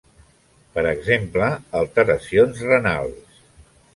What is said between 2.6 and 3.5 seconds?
renals.